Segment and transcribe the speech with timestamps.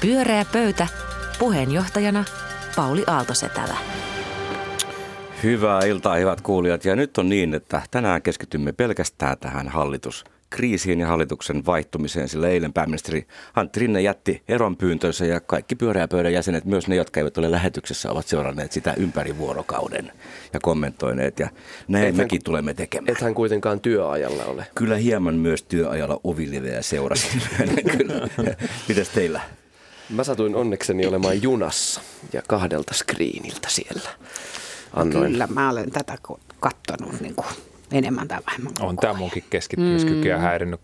[0.00, 0.86] Pyöreä pöytä.
[1.38, 2.24] Puheenjohtajana
[2.76, 3.76] Pauli Aaltosetälä.
[5.42, 6.84] Hyvää iltaa, hyvät kuulijat.
[6.84, 12.72] Ja nyt on niin, että tänään keskitymme pelkästään tähän hallituskriisiin ja hallituksen vaihtumiseen, sillä eilen
[12.72, 17.50] pääministeri Antti Rinne jätti eronpyyntönsä ja kaikki pyöreä pöydän jäsenet, myös ne, jotka eivät ole
[17.50, 20.12] lähetyksessä, ovat seuranneet sitä ympäri vuorokauden
[20.52, 21.38] ja kommentoineet.
[21.38, 21.48] Ja
[21.88, 23.12] näin et mekin hän, tulemme tekemään.
[23.12, 24.66] Ethän kuitenkaan työajalla ole.
[24.74, 27.42] Kyllä hieman myös työajalla ovilivejä seurasin.
[27.98, 28.28] Kyllä.
[28.88, 29.40] Mites teillä?
[30.10, 32.00] Mä satuin onnekseni olemaan junassa
[32.32, 34.10] ja kahdelta screeniltä siellä.
[34.94, 35.32] Annoin.
[35.32, 36.18] Kyllä, mä olen tätä
[36.60, 37.46] katsonut niin kuin
[37.92, 38.72] enemmän tai vähemmän.
[38.80, 40.42] On tämä munkin keskittymiskykyä mm.
[40.42, 40.80] häirinnyt.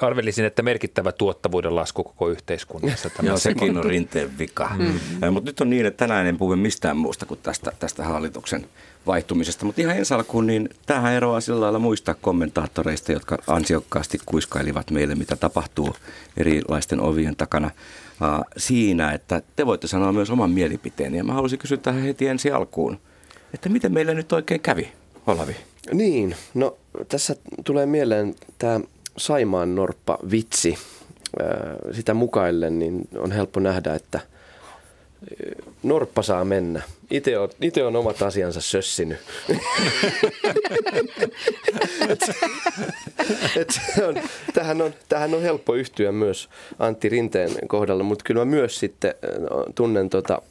[0.00, 3.10] arvelisin, että merkittävä tuottavuuden lasku koko yhteiskunnassa.
[3.22, 4.70] Joo, sekin on rinteen vika.
[4.78, 5.32] Mm.
[5.32, 8.66] Mutta nyt on niin, että tänään en puhu mistään muusta kuin tästä, tästä hallituksen
[9.06, 9.64] vaihtumisesta.
[9.64, 15.14] Mutta ihan ensi alkuun, niin tähän eroaa sillä lailla muista kommentaattoreista, jotka ansiokkaasti kuiskailivat meille,
[15.14, 15.96] mitä tapahtuu
[16.36, 17.70] erilaisten ovien takana
[18.56, 21.14] siinä, että te voitte sanoa myös oman mielipiteen.
[21.14, 22.98] Ja mä haluaisin kysyä tähän heti ensi alkuun,
[23.54, 24.92] että miten meille nyt oikein kävi,
[25.26, 25.56] Olavi?
[25.92, 26.76] Niin, no
[27.08, 28.80] tässä tulee mieleen tämä
[29.16, 30.78] Saimaan Norppa vitsi.
[31.92, 34.20] Sitä mukaillen niin on helppo nähdä, että–
[35.82, 36.82] Norppa saa mennä.
[37.10, 39.18] Itse on, ite on omat asiansa sössinyt.
[42.08, 42.30] et,
[43.56, 44.16] et on,
[44.54, 49.14] tähän, on, tähän on helppo yhtyä myös Antti Rinteen kohdalla, mutta kyllä mä myös sitten
[49.74, 50.42] tunnen tota,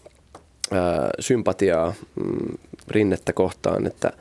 [0.71, 4.11] ää, sympatiaa mm, Rinnettä kohtaan, että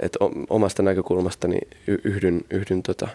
[0.00, 0.16] et
[0.50, 1.58] omasta näkökulmastani
[2.04, 3.08] yhdyn, yhdyn tota,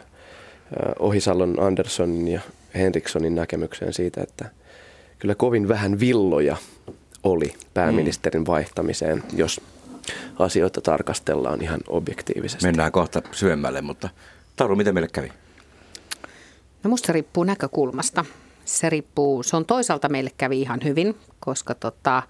[0.99, 2.41] Ohisalon, Anderssonin ja
[2.75, 4.49] Henrikssonin näkemykseen siitä, että–
[5.23, 6.57] kyllä kovin vähän villoja
[7.23, 8.47] oli pääministerin mm.
[8.47, 9.61] vaihtamiseen, jos
[10.39, 12.65] asioita tarkastellaan ihan objektiivisesti.
[12.65, 14.09] Mennään kohta syömmälle, mutta
[14.55, 15.31] Taru, miten meille kävi?
[16.83, 18.25] No musta se riippuu näkökulmasta.
[18.65, 22.23] Se riippuu, se on toisaalta meille kävi ihan hyvin, koska tota,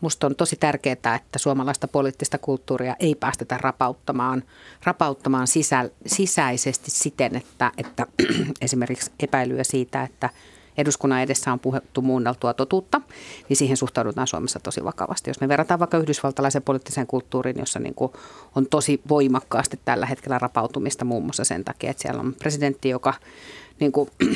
[0.00, 4.42] musta on tosi tärkeää, että suomalaista poliittista kulttuuria ei päästetä rapauttamaan,
[4.84, 8.06] rapauttamaan sisä, sisäisesti siten, että, että
[8.60, 10.30] esimerkiksi epäilyä siitä, että–
[10.78, 13.00] eduskunnan edessä on puhuttu muunneltua totuutta,
[13.48, 15.30] niin siihen suhtaudutaan Suomessa tosi vakavasti.
[15.30, 18.12] Jos me verrataan vaikka yhdysvaltalaisen poliittiseen kulttuuriin, jossa niin kuin
[18.56, 23.14] on tosi voimakkaasti tällä hetkellä rapautumista muun muassa sen takia, että siellä on presidentti, joka
[23.80, 24.10] niin kuin,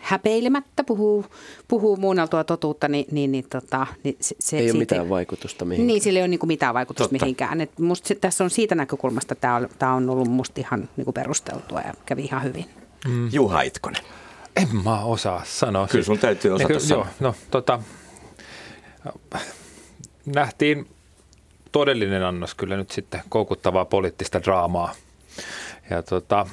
[0.00, 1.26] häpeilemättä puhuu,
[1.68, 5.86] puhuu muunneltua totuutta, niin, niin, niin, tota, niin se, se, ei ole mitään vaikutusta mihinkään.
[5.86, 7.24] Niin, sillä ei ole niin kuin mitään vaikutusta Totta.
[7.24, 7.60] mihinkään.
[7.60, 11.04] Et musta se, tässä on siitä näkökulmasta, tämä on, tämä on ollut musta ihan niin
[11.04, 12.64] kuin perusteltua ja kävi ihan hyvin.
[13.08, 13.28] Mm.
[13.32, 14.02] Juha Itkonen.
[14.62, 15.88] En mä osaa sanoa.
[15.88, 17.04] Kyllä sun täytyy osata niin, sanoa.
[17.04, 17.82] Joo, no tota,
[20.26, 20.88] nähtiin
[21.72, 24.94] todellinen annos kyllä nyt sitten koukuttavaa poliittista draamaa.
[25.90, 26.46] Ja tota,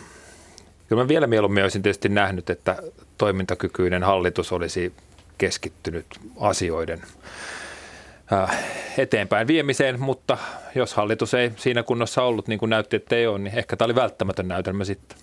[0.87, 2.77] kyllä mä vielä mieluummin olisin tietysti nähnyt, että
[3.17, 4.93] toimintakykyinen hallitus olisi
[5.37, 6.05] keskittynyt
[6.39, 7.01] asioiden
[8.33, 8.63] äh,
[8.97, 10.37] eteenpäin viemiseen, mutta
[10.75, 13.85] jos hallitus ei siinä kunnossa ollut niin kuin näytti, että ei ole, niin ehkä tämä
[13.85, 15.17] oli välttämätön näytelmä sitten.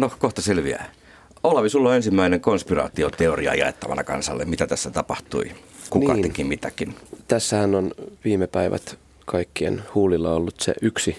[0.00, 1.01] No kohta selviää.
[1.44, 4.44] Olavi, sulla on ensimmäinen konspiraatioteoria jaettavana kansalle.
[4.44, 5.50] Mitä tässä tapahtui?
[5.90, 6.22] Kuka niin.
[6.22, 6.94] teki mitäkin?
[7.28, 7.92] Tässähän on
[8.24, 11.16] viime päivät kaikkien huulilla ollut se yksi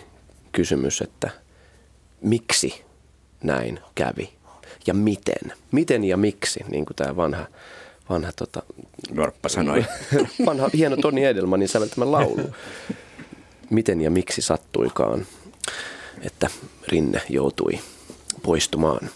[0.51, 1.29] kysymys, että
[2.21, 2.81] miksi
[3.43, 4.29] näin kävi
[4.87, 5.53] ja miten.
[5.71, 7.45] Miten ja miksi, niin kuin tämä vanha,
[8.09, 8.63] vanha tota,
[9.11, 9.85] Norppa sanoi.
[10.45, 12.49] vanha hieno Toni Edelmanin säveltämä laulu.
[13.69, 15.25] Miten ja miksi sattuikaan,
[16.21, 16.49] että
[16.87, 17.79] Rinne joutui
[18.43, 19.09] poistumaan.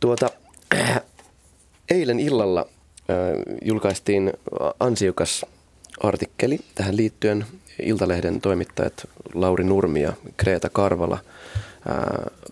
[0.00, 0.30] Tuota,
[1.90, 2.66] eilen illalla
[3.62, 4.32] julkaistiin
[4.80, 5.46] ansiokas
[6.02, 7.46] artikkeli tähän liittyen.
[7.82, 11.18] Iltalehden toimittajat Lauri Nurmi ja Kreeta Karvala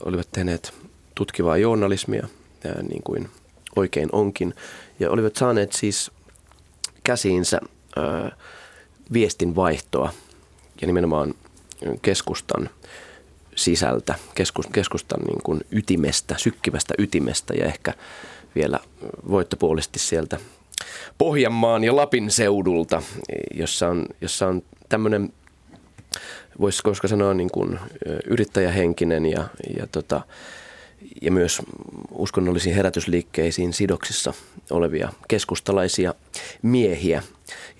[0.04, 0.72] olivat tehneet
[1.14, 2.28] tutkivaa journalismia,
[2.88, 3.28] niin kuin
[3.76, 4.54] oikein onkin,
[5.00, 6.10] ja olivat saaneet siis
[7.04, 7.60] käsiinsä
[9.12, 10.12] viestin vaihtoa
[10.80, 11.34] ja nimenomaan
[12.02, 12.70] keskustan
[13.56, 14.14] sisältä,
[14.72, 17.94] keskustan niin kuin ytimestä, sykkivästä ytimestä ja ehkä
[18.54, 18.80] vielä
[19.28, 20.38] voittopuolisesti sieltä
[21.18, 23.02] Pohjanmaan ja Lapin seudulta,
[23.54, 25.32] jossa on, jossa on tämmöinen,
[26.60, 27.78] voisiko koska sanoa niin kuin
[28.26, 29.44] yrittäjähenkinen ja,
[29.78, 30.20] ja, tota,
[31.22, 31.62] ja myös
[32.10, 34.34] uskonnollisiin herätysliikkeisiin sidoksissa
[34.70, 36.14] olevia keskustalaisia
[36.62, 37.22] miehiä.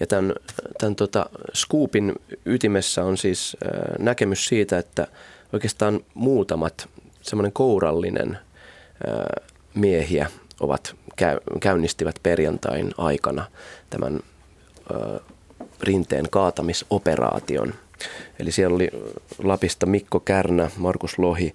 [0.01, 0.35] Ja tämän,
[0.79, 2.13] tämän tota, Scoopin
[2.45, 3.57] ytimessä on siis
[3.99, 5.07] näkemys siitä, että–
[5.53, 6.89] oikeastaan muutamat
[7.23, 8.39] semmoinen kourallinen
[9.75, 10.31] miehiä
[10.61, 13.45] ovat käy, käynnistivät perjantain aikana
[13.91, 14.21] tämän
[15.81, 17.75] rinteen kaatamisoperaation.
[18.39, 18.91] Eli siellä oli
[19.43, 21.55] Lapista Mikko Kärnä, Markus Lohi,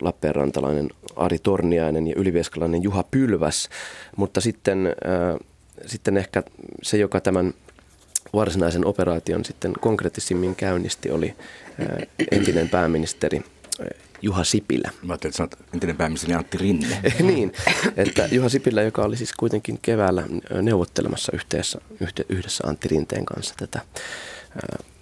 [0.00, 3.68] Lappeenrantalainen Ari Torniainen ja ylivieskalainen Juha Pylväs.
[4.16, 4.96] Mutta sitten,
[5.86, 6.42] sitten ehkä
[6.82, 7.54] se, joka tämän
[8.32, 11.34] varsinaisen operaation sitten konkreettisimmin käynnisti, oli
[12.30, 13.42] entinen pääministeri
[14.22, 14.90] Juha Sipilä.
[15.02, 17.00] Mä ajattelin, että sanot entinen pääministeri Antti Rinne.
[17.20, 17.52] niin,
[17.96, 20.22] että Juha Sipilä, joka oli siis kuitenkin keväällä
[20.62, 21.80] neuvottelemassa yhteydessä,
[22.28, 23.80] yhdessä Antti Rinteen kanssa tätä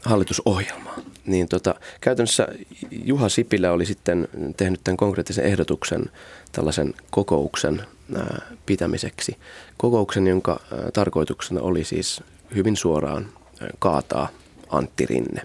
[0.04, 0.98] hallitusohjelmaa.
[1.26, 2.48] Niin tota, käytännössä
[2.90, 6.04] Juha Sipilä oli sitten tehnyt tämän konkreettisen ehdotuksen
[6.52, 7.82] tällaisen kokouksen
[8.16, 9.36] ää, pitämiseksi.
[9.76, 12.22] Kokouksen, jonka ää, tarkoituksena oli siis
[12.54, 13.28] hyvin suoraan
[13.60, 14.28] ää, kaataa
[14.68, 15.42] Antti Rinne.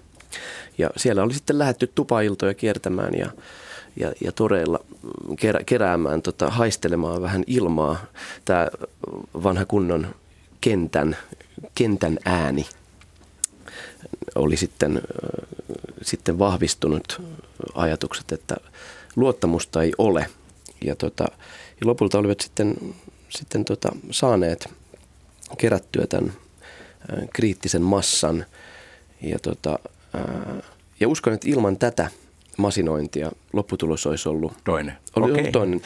[0.77, 3.31] Ja siellä oli sitten lähetty tupailtoja kiertämään ja,
[3.95, 4.79] ja, ja toreilla
[5.39, 8.05] kerä, keräämään, tota, haistelemaan vähän ilmaa.
[8.45, 8.67] Tämä
[9.43, 10.15] vanha kunnon
[10.61, 11.17] kentän,
[11.75, 12.65] kentän ääni
[14.35, 15.01] oli sitten,
[16.01, 17.21] sitten vahvistunut
[17.75, 18.55] ajatukset, että
[19.15, 20.27] luottamusta ei ole.
[20.85, 21.23] Ja, tota,
[21.81, 22.95] ja lopulta olivat sitten,
[23.29, 24.69] sitten tota, saaneet
[25.57, 26.33] kerättyä tämän
[27.33, 28.45] kriittisen massan.
[29.21, 29.79] Ja, tota,
[30.99, 32.07] ja uskon, että ilman tätä
[32.57, 34.93] masinointia lopputulos olisi ollut toinen.
[35.15, 35.51] Oli okay.
[35.51, 35.81] toinen.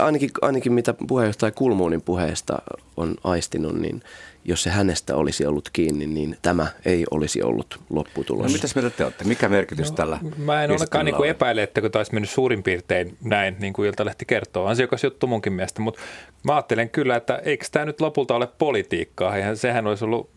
[0.00, 2.58] Ainakin, ainakin mitä puheenjohtaja Kulmuunin puheesta
[2.96, 4.02] on aistinut, niin
[4.44, 8.46] jos se hänestä olisi ollut kiinni, niin tämä ei olisi ollut lopputulos.
[8.46, 9.24] No mitäs mieltä te olette?
[9.24, 12.62] Mikä merkitys no, tällä Mä en olekaan niin kuin epäile, että kun taisi mennyt suurin
[12.62, 14.66] piirtein näin, niin kuin Iltalehti kertoo.
[14.66, 16.00] Ansiokas juttu munkin mielestä, mutta
[16.42, 19.36] mä ajattelen kyllä, että eikö tämä nyt lopulta ole politiikkaa.
[19.36, 20.30] Eihän sehän olisi ollut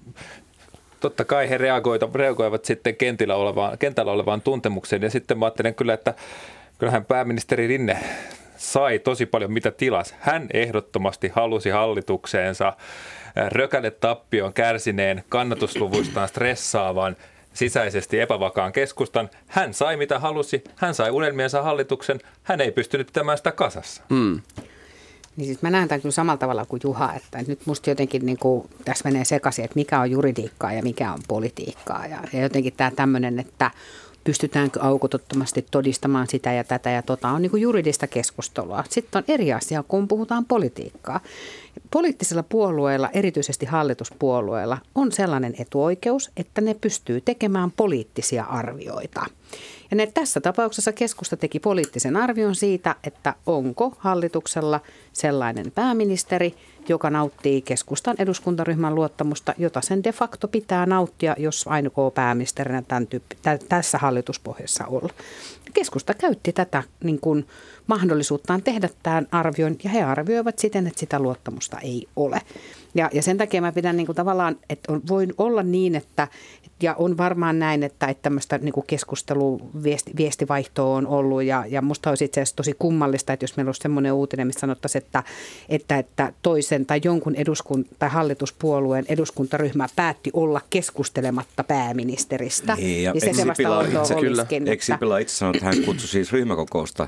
[1.02, 1.58] totta kai he
[2.14, 5.02] reagoivat sitten kentillä olevaan, kentällä olevaan tuntemukseen.
[5.02, 6.14] Ja sitten mä ajattelen kyllä, että
[6.78, 7.98] kyllähän pääministeri Rinne
[8.58, 10.16] sai tosi paljon mitä tilas.
[10.20, 12.74] Hän ehdottomasti halusi hallitukseensa
[13.48, 17.16] rökäle tappioon kärsineen kannatusluvuistaan stressaavan
[17.54, 19.30] sisäisesti epävakaan keskustan.
[19.48, 24.04] Hän sai mitä halusi, hän sai unelmiensa hallituksen, hän ei pystynyt pitämään sitä kasassa.
[24.10, 24.42] Mm.
[25.38, 28.38] Niin siis mä näen tämän kyllä samalla tavalla kuin Juha, että nyt musta jotenkin niin
[28.38, 32.06] kuin, tässä menee sekaisin, että mikä on juridiikkaa ja mikä on politiikkaa.
[32.06, 33.72] Ja, ja jotenkin tämä tämmöinen, että
[34.24, 38.84] pystytäänkö aukotottomasti todistamaan sitä ja tätä ja tota on niin juridista keskustelua.
[38.90, 41.20] Sitten on eri asia, kun puhutaan politiikkaa.
[41.92, 49.26] Poliittisilla puolueilla, erityisesti hallituspuolueilla, on sellainen etuoikeus, että ne pystyy tekemään poliittisia arvioita.
[49.92, 54.80] Ja ne, tässä tapauksessa keskusta teki poliittisen arvion siitä, että onko hallituksella
[55.14, 56.56] sellainen pääministeri,
[56.90, 63.08] joka nauttii keskustan eduskuntaryhmän luottamusta, jota sen de facto pitää nauttia, jos ainoa pääministerinä tämän
[63.08, 65.14] tyyppi, tä, tässä hallituspohjassa olla.
[65.74, 67.48] Keskusta käytti tätä niin kuin,
[67.92, 72.42] mahdollisuuttaan tehdä tämän arvion ja he arvioivat siten, että sitä luottamusta ei ole.
[72.96, 76.28] Ja, ja sen takia mä pidän niin kuin tavallaan, että on, voi olla niin, että
[76.82, 81.64] ja on varmaan näin, että, että tämmöistä niin kuin keskustelu, viesti, viestivaihtoa on ollut ja,
[81.68, 85.04] ja musta olisi itse asiassa tosi kummallista, että jos meillä olisi semmoinen uutinen, missä sanottaisiin,
[85.06, 85.24] että,
[85.70, 92.76] että, että toisen tai jonkun eduskunta tai hallituspuolueen eduskuntaryhmä päätti olla keskustelematta pääministeristä.
[92.76, 94.46] Niin, ja niin se, se vasta itse, kyllä.
[94.50, 97.08] Eikö itse sanonut, että hän kutsui siis ryhmäkokousta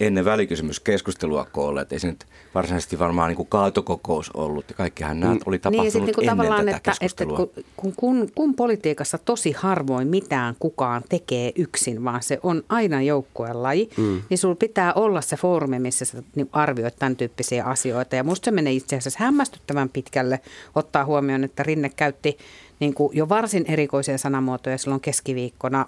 [0.00, 5.20] ennen välikysymyskeskustelua koolle, että ei se nyt varsinaisesti varmaan niin kuin kaatokokous ollut ja kaikkihan
[5.20, 7.38] nämä oli tapahtunut niin, niin ennen tätä että, keskustelua.
[7.42, 13.02] Että kun, kun, kun politiikassa tosi harvoin mitään kukaan tekee yksin, vaan se on aina
[13.02, 14.22] joukkueen laji, mm.
[14.30, 18.16] niin sulla pitää olla se foorumi, missä sä niin arvioit tämän tyyppisiä asioita.
[18.16, 20.40] Ja musta se menee itse asiassa hämmästyttävän pitkälle
[20.74, 22.38] ottaa huomioon, että Rinne käytti
[22.80, 25.86] niin kuin jo varsin erikoisia sanamuotoja silloin keskiviikkona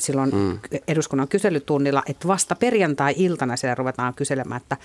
[0.00, 0.58] silloin mm.
[0.88, 4.76] eduskunnan kyselytunnilla, että vasta perjantai-iltana siellä ruvetaan kyselemään, että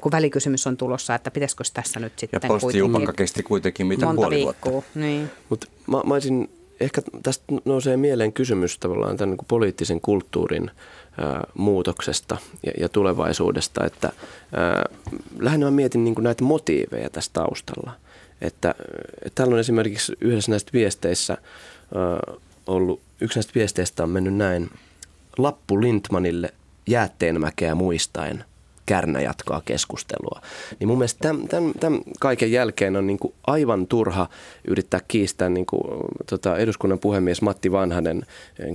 [0.00, 4.20] kun välikysymys on tulossa, että pitäisikö tässä nyt sitten Ja postijupakka kesti kuitenkin mitä monta
[4.20, 4.72] puoli viikkoa.
[4.72, 4.90] Vuotta.
[4.98, 5.30] Niin.
[5.48, 6.50] Mutta mä, mä olisin,
[6.80, 10.70] ehkä tästä nousee mieleen kysymys tavallaan tämän niin poliittisen kulttuurin
[11.18, 14.12] ää, muutoksesta ja, ja tulevaisuudesta, että
[14.52, 14.84] ää,
[15.38, 17.92] lähinnä mä mietin niin näitä motiiveja tässä taustalla.
[18.40, 18.74] Että,
[19.24, 21.38] että täällä on esimerkiksi yhdessä näistä viesteissä
[21.94, 22.34] ää,
[22.66, 24.70] ollut, yksi näistä viesteistä on mennyt näin.
[25.38, 26.54] Lappu Lindmanille
[26.86, 28.44] jäätteenmäkeä muistaen.
[28.86, 30.40] Kärnä jatkaa keskustelua.
[30.80, 34.28] Niin mun mielestä tämän, tämän, tämän kaiken jälkeen on niin kuin aivan turha
[34.68, 35.82] yrittää kiistää, niin kuin,
[36.30, 38.22] tota, eduskunnan puhemies Matti Vanhanen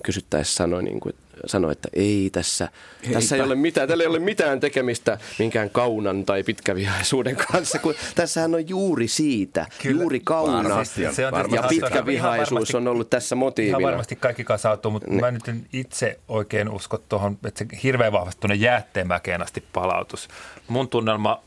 [0.03, 1.15] kysyttäessä sanoi, niin kuin,
[1.46, 2.69] sanoi, että ei tässä,
[3.13, 7.96] tässä ei ole mitään, tällä ei ole mitään tekemistä minkään kaunan tai pitkävihaisuuden kanssa, kun
[8.15, 13.77] tässähän on juuri siitä, Kyllä, juuri kauna se on ja pitkävihaisuus on ollut tässä motiivina.
[13.77, 15.22] Ihan varmasti kaikki kasautuu, mutta ne.
[15.22, 20.27] mä nyt en itse oikein usko tuohon, että se hirveän vahvasti tuonne jäätteenmäkeen asti palautus.
[20.67, 21.43] Mun tunnelma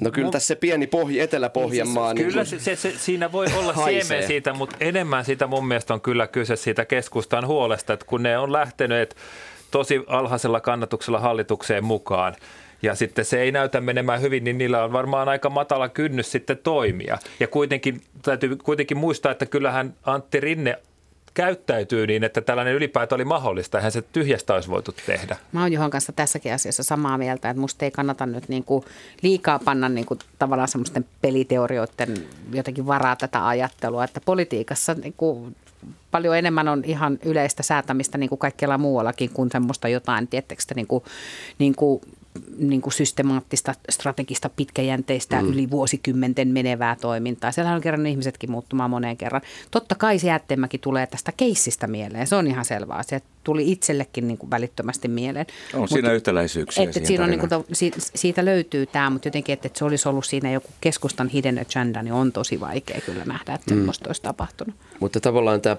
[0.00, 2.14] No kyllä tässä se pieni pohja, Etelä-Pohjanmaa.
[2.14, 5.68] Niin, siis, kyllä se, se, se, siinä voi olla siemen siitä, mutta enemmän siitä mun
[5.68, 9.16] mielestä on kyllä kyse siitä keskustan huolesta, että kun ne on lähteneet
[9.70, 12.34] tosi alhaisella kannatuksella hallitukseen mukaan,
[12.82, 16.58] ja sitten se ei näytä menemään hyvin, niin niillä on varmaan aika matala kynnys sitten
[16.58, 17.18] toimia.
[17.40, 20.78] Ja kuitenkin täytyy kuitenkin muistaa, että kyllähän Antti Rinne
[21.36, 23.78] käyttäytyy niin, että tällainen ylipäätään oli mahdollista.
[23.78, 25.36] Eihän se tyhjästä olisi voitu tehdä.
[25.52, 28.84] Mä oon Juhan kanssa tässäkin asiassa samaa mieltä, että musta ei kannata nyt niin kuin
[29.22, 32.14] liikaa panna niin kuin tavallaan semmoisten peliteorioiden
[32.52, 35.56] jotenkin varaa tätä ajattelua, että politiikassa niin kuin
[36.10, 40.86] paljon enemmän on ihan yleistä säätämistä niin kuin kaikkialla muuallakin kuin semmoista jotain, tiettekö niin
[40.86, 41.04] kuin,
[41.58, 42.00] niin kuin
[42.58, 45.48] niin kuin systemaattista, strategista, pitkäjänteistä, mm.
[45.48, 47.52] yli vuosikymmenten menevää toimintaa.
[47.52, 49.42] Siellä on kerran ihmisetkin muuttumaan moneen kerran.
[49.70, 52.26] Totta kai se jättemäkin tulee tästä keissistä mieleen.
[52.26, 53.02] Se on ihan selvää.
[53.02, 55.46] Se tuli itsellekin niin kuin välittömästi mieleen.
[55.74, 56.84] On Mut, siinä yhtäläisyyksiä.
[56.84, 57.50] Että siinä on, niin kuin,
[58.14, 62.02] siitä löytyy tämä, mutta jotenkin, että, että se olisi ollut siinä joku keskustan hidden agenda,
[62.02, 63.76] niin on tosi vaikea kyllä nähdä, että mm.
[63.76, 64.74] semmoista olisi tapahtunut.
[65.00, 65.76] Mutta tavallaan tämä,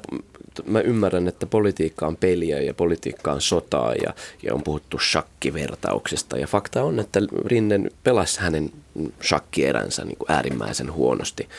[0.66, 6.38] mä ymmärrän, että politiikka on peliä ja politiikka on sotaa ja, ja on puhuttu shakkivertauksesta.
[6.38, 8.70] Ja fakta on, että Rinnen pelasi hänen
[9.24, 11.50] shakkieränsä niin kuin äärimmäisen huonosti.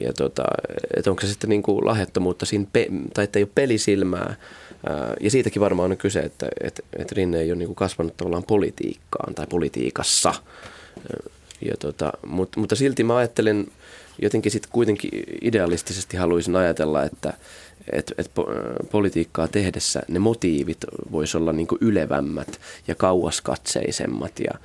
[0.00, 0.44] Ja tota,
[0.96, 4.34] että onko se sitten niin kuin lahjattomuutta siinä, pe- tai että ei ole pelisilmää,
[5.20, 8.44] ja siitäkin varmaan on kyse, että, että, että Rinne ei ole niin kuin kasvanut tavallaan
[8.44, 10.34] politiikkaan tai politiikassa.
[11.60, 13.66] Ja tota, mutta, mutta silti mä ajattelen,
[14.22, 15.10] jotenkin sitten kuitenkin
[15.42, 17.32] idealistisesti haluaisin ajatella, että
[17.92, 18.30] et, et
[18.90, 20.78] politiikkaa tehdessä ne motiivit
[21.12, 24.58] voisi olla niin kuin ylevämmät ja kauaskatseisemmat ja,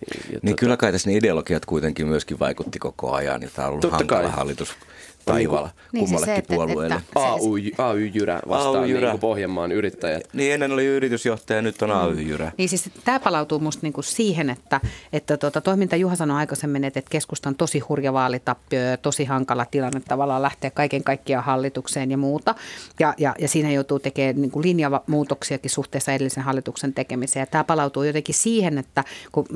[0.00, 0.54] ja niin tota...
[0.60, 3.96] kyllä kai tässä ne ideologiat kuitenkin myöskin vaikutti koko ajan ja tämä on ollut Totta
[3.96, 4.30] hankala kai.
[4.30, 4.74] hallitus
[5.24, 6.94] taivaalla niin, kummallekin siis se, puolueelle.
[6.94, 9.10] Että, että, AY, AY-jyrä vastaan AY-jyrä.
[9.10, 10.28] Niin Pohjanmaan yrittäjät.
[10.32, 11.96] Niin ennen oli yritysjohtaja, nyt on mm.
[11.96, 12.52] AY-jyrä.
[12.58, 14.80] Niin siis tämä palautuu musta niinku siihen, että,
[15.12, 19.24] että tuota, toiminta Juha sanoi aikaisemmin, että, että keskusta on tosi hurja vaalitappio ja tosi
[19.24, 22.54] hankala tilanne tavallaan lähteä kaiken kaikkiaan hallitukseen ja muuta.
[23.00, 27.42] Ja, ja, ja siinä joutuu tekemään niinku linjamuutoksiakin suhteessa edellisen hallituksen tekemiseen.
[27.42, 29.46] Ja tämä palautuu jotenkin siihen, että kun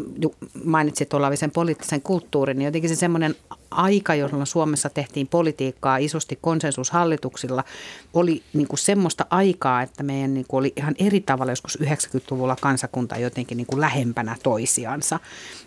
[0.64, 3.34] mainitsit tuollaisen poliittisen kulttuurin, niin jotenkin se semmoinen
[3.70, 7.64] aika, jolloin Suomessa tehtiin politiikkaa isosti konsensushallituksilla,
[8.14, 12.56] oli niin kuin semmoista aikaa, että meidän niin kuin oli ihan eri tavalla joskus 90-luvulla
[12.60, 15.20] kansakunta jotenkin niin kuin lähempänä toisiansa.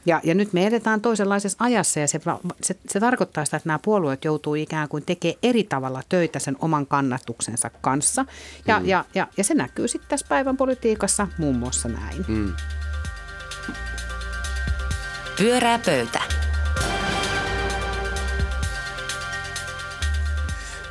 [0.05, 2.19] Ja, ja nyt me edetään toisenlaisessa ajassa ja se,
[2.61, 6.57] se, se tarkoittaa sitä, että nämä puolueet joutuu ikään kuin tekemään eri tavalla töitä sen
[6.59, 8.25] oman kannatuksensa kanssa.
[8.67, 8.85] Ja, mm.
[8.85, 12.25] ja, ja, ja se näkyy sitten tässä päivän politiikassa muun muassa näin.
[12.27, 12.53] Mm.
[15.37, 16.38] Pyörää pöytä.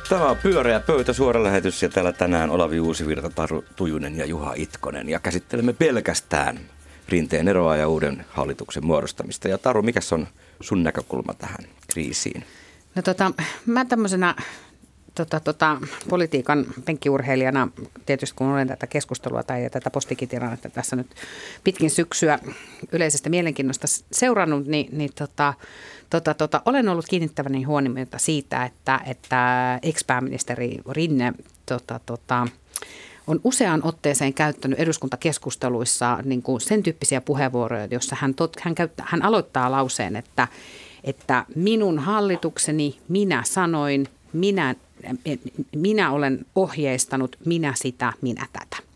[0.09, 4.53] Tämä on Pyöreä pöytä, suora lähetys ja täällä tänään Olavi Uusivirta, Taru Tujunen ja Juha
[4.55, 5.09] Itkonen.
[5.09, 6.59] Ja käsittelemme pelkästään
[7.09, 9.47] rinteen eroa ja uuden hallituksen muodostamista.
[9.47, 10.27] Ja Taru, mikä on
[10.61, 12.43] sun näkökulma tähän kriisiin?
[12.95, 13.31] No tota,
[13.65, 14.35] mä tämmöisenä
[15.15, 15.77] tota, tota,
[16.09, 17.67] politiikan penkkiurheilijana,
[18.05, 21.07] tietysti kun olen tätä keskustelua tai tätä postikitilannetta tässä nyt
[21.63, 22.39] pitkin syksyä
[22.91, 25.53] yleisestä mielenkiinnosta seurannut, niin, niin tota,
[26.09, 31.33] tota, tota, olen ollut kiinnittäväni huomiota siitä, että, että ex-pääministeri Rinne
[31.65, 32.47] tota, tota,
[33.27, 39.03] on useaan otteeseen käyttänyt eduskuntakeskusteluissa niin kuin sen tyyppisiä puheenvuoroja, joissa hän, tot, hän, käyttä,
[39.07, 40.47] hän aloittaa lauseen, että,
[41.03, 44.75] että minun hallitukseni, minä sanoin, minä
[45.75, 48.88] minä olen ohjeistanut, minä sitä, minä tätä.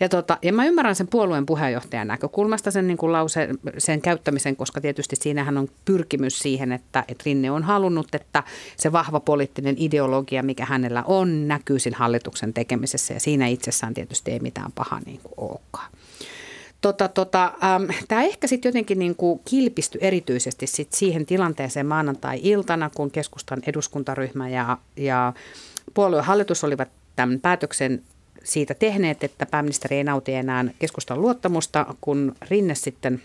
[0.00, 3.48] Ja, tota, ja mä ymmärrän sen puolueen puheenjohtajan näkökulmasta sen, niin kuin lause,
[3.78, 8.42] sen käyttämisen, koska tietysti siinähän on pyrkimys siihen, että, että Rinne on halunnut, että
[8.76, 14.30] se vahva poliittinen ideologia, mikä hänellä on, näkyy siinä hallituksen tekemisessä ja siinä itsessään tietysti
[14.30, 15.90] ei mitään pahaa niin kuin olekaan.
[16.80, 22.90] Tota, tota, ähm, Tämä ehkä sitten jotenkin niin kuin kilpistyi erityisesti sit siihen tilanteeseen maanantai-iltana,
[22.94, 25.32] kun keskustan eduskuntaryhmä ja, ja
[25.94, 28.02] puoluehallitus olivat tämän päätöksen
[28.44, 33.22] siitä tehneet, että pääministeri ei nauti enää keskustan luottamusta, kun Rinne sitten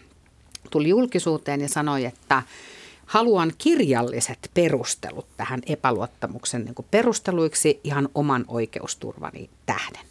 [0.71, 2.43] tuli julkisuuteen ja sanoi, että
[3.05, 10.05] haluan kirjalliset perustelut tähän epäluottamuksen niin perusteluiksi ihan oman oikeusturvani tähden.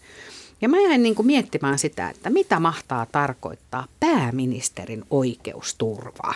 [0.61, 6.35] Ja mä jäin niin kuin miettimään sitä, että mitä mahtaa tarkoittaa pääministerin oikeusturvaa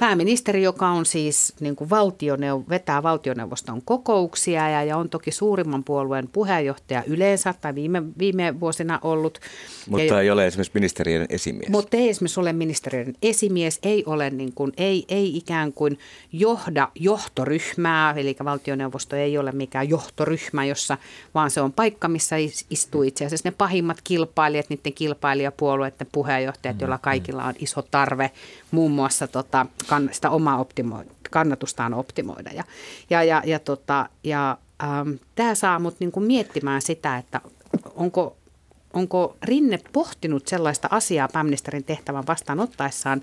[0.00, 5.84] pääministeri, joka on siis niin kuin valtioneu- vetää valtioneuvoston kokouksia ja, ja on toki suurimman
[5.84, 9.38] puolueen puheenjohtaja yleensä tai viime, viime vuosina ollut.
[9.88, 11.68] Mutta ja, ei ole esimerkiksi ministeriön esimies.
[11.68, 15.98] Mutta ei esimerkiksi ole ministeriön esimies, ei ole niin kuin, ei, ei ikään kuin
[16.32, 20.98] johda johtoryhmää, eli valtioneuvosto ei ole mikään johtoryhmä, jossa,
[21.34, 22.36] vaan se on paikka, missä
[22.70, 28.30] istuu itse asiassa ne pahimmat kilpailijat, niiden kilpailijapuolueiden puheenjohtajat, mm, joilla kaikilla on iso tarve
[28.70, 32.50] muun muassa tota, kann, sitä omaa optimo, kannatustaan optimoida.
[32.50, 32.64] Ja,
[33.10, 37.40] ja, ja, ja, tota, ja ähm, tämä saa mut niinku miettimään sitä, että
[37.94, 38.36] onko,
[38.92, 43.20] onko Rinne pohtinut sellaista asiaa pääministerin tehtävän vastaanottaessaan,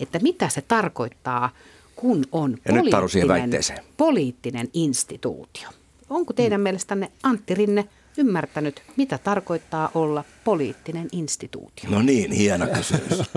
[0.00, 1.50] että mitä se tarkoittaa,
[1.96, 3.50] kun on Ja poliittinen,
[3.96, 5.68] poliittinen instituutio.
[6.10, 7.88] Onko teidän mielestänne Antti Rinne
[8.18, 11.90] ymmärtänyt, mitä tarkoittaa olla poliittinen instituutio?
[11.90, 13.20] No niin, hieno kysymys.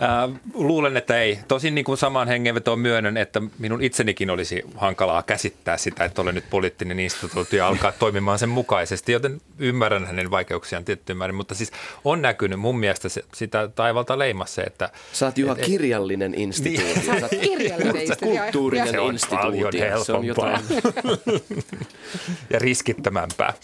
[0.00, 1.38] Ää, luulen, että ei.
[1.48, 6.34] Tosin niin kuin samaan hengenvetoon myönnän, että minun itsenikin olisi hankalaa käsittää sitä, että olen
[6.34, 11.54] nyt poliittinen instituutio ja alkaa toimimaan sen mukaisesti, joten ymmärrän hänen vaikeuksiaan tiettyyn määrin, mutta
[11.54, 11.72] siis
[12.04, 17.02] on näkynyt mun mielestä se, sitä taivalta leimassa että Sä oot Juha kirjallinen instituutio.
[17.06, 18.40] Sä oot Kirjallinen instituutio.
[18.42, 20.04] kulttuurinen Se on paljon instituutio.
[20.04, 20.60] Se on jotain.
[22.52, 23.54] ja riskittämämpää.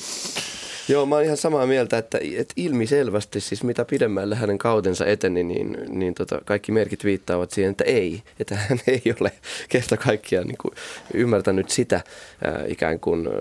[0.88, 5.44] Joo, mä oon ihan samaa mieltä, että, että ilmiselvästi siis mitä pidemmälle hänen kautensa eteni,
[5.44, 8.22] niin, niin tota, kaikki merkit viittaavat siihen, että ei.
[8.40, 9.32] Että hän ei ole
[9.68, 10.74] kerta kaikkiaan niin kuin
[11.14, 12.02] ymmärtänyt sitä äh,
[12.68, 13.32] ikään kuin äh,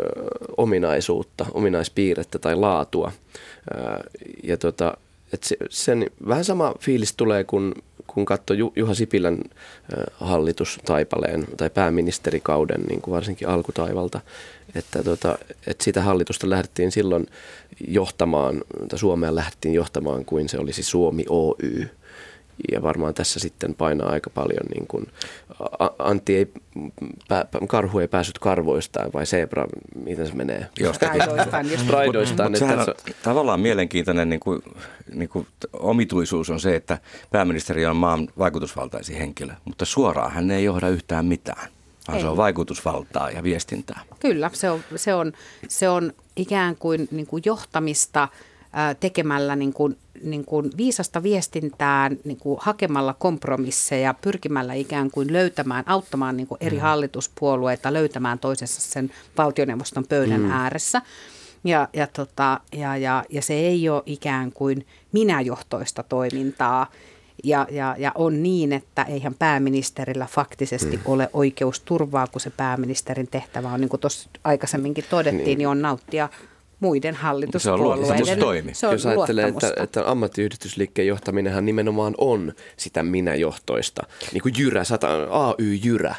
[0.57, 3.11] ominaisuutta, ominaispiirrettä tai laatua.
[3.75, 3.99] Äh,
[4.43, 4.97] ja tota,
[5.33, 7.73] että se, sen vähän sama fiilis tulee, kun,
[8.07, 9.37] kun katsoo Ju, Juha Sipilän
[10.13, 14.21] hallitustaipaleen tai pääministerikauden niin kuin varsinkin alkutaivalta,
[14.75, 15.37] että, tota,
[15.67, 17.27] että sitä hallitusta lähdettiin silloin
[17.87, 21.87] johtamaan, tai Suomea lähdettiin johtamaan kuin se olisi Suomi Oy.
[22.71, 25.07] Ja varmaan tässä sitten painaa aika paljon, niin kuin,
[25.99, 26.51] Antti ei,
[27.27, 29.65] pä, karhu ei päässyt karvoistaan, vai zebra,
[30.05, 30.67] miten se menee?
[30.79, 31.19] Jostakin.
[31.19, 32.51] Raidoistaan, just Raidoistaan.
[32.51, 34.61] Mutta on tavallaan mielenkiintoinen niin kuin,
[35.13, 36.97] niin kuin omituisuus on se, että
[37.31, 41.69] pääministeri on maan vaikutusvaltaisin henkilö, mutta suoraan hän ei johda yhtään mitään,
[42.07, 42.21] vaan Ei.
[42.21, 44.01] se on vaikutusvaltaa ja viestintää.
[44.19, 45.33] Kyllä, se on, se on,
[45.67, 48.27] se on ikään kuin, niin kuin johtamista
[48.99, 55.83] tekemällä niin kuin, niin kuin viisasta viestintään, niin kuin hakemalla kompromisseja, pyrkimällä ikään kuin löytämään,
[55.87, 60.51] auttamaan niin kuin eri hallituspuolueita löytämään toisessa sen valtioneuvoston pöydän mm.
[60.51, 61.01] ääressä.
[61.63, 66.91] Ja, ja, tota, ja, ja, ja se ei ole ikään kuin minäjohtoista toimintaa.
[67.43, 71.03] Ja, ja, ja on niin, että eihän pääministerillä faktisesti mm.
[71.05, 75.81] ole oikeusturvaa, kun se pääministerin tehtävä on, niin kuin tuossa aikaisemminkin todettiin, niin, niin on
[75.81, 76.29] nauttia
[76.79, 78.07] muiden hallituspuolueiden.
[78.07, 78.73] luottamustoimi.
[78.73, 84.01] Se on Jos ajattelee, että, että ammattiyhdistysliikkeen johtaminenhan nimenomaan on sitä minäjohtoista.
[84.33, 86.15] Niin kuin jyrä, sata, AY-jyrä,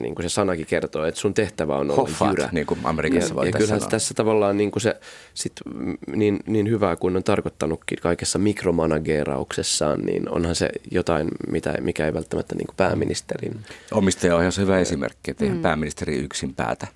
[0.00, 2.48] niin kuin se sanakin kertoo, että sun tehtävä on olla Hoffat, jyrä.
[2.52, 3.90] niin kuin Amerikassa ja, ja kyllähän sanoa.
[3.90, 4.96] tässä tavallaan niin kuin se
[5.34, 11.74] sit, mm, niin, niin hyvää kuin on tarkoittanutkin kaikessa mikromanagerauksessaan, niin onhan se jotain, mitä,
[11.80, 13.60] mikä ei välttämättä niin kuin pääministerin
[13.92, 16.86] Omistajaohjaus on hyvä esimerkki, että eihän pääministeri yksin päätä